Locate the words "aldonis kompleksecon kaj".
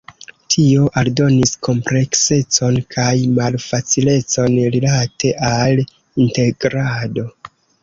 1.01-3.13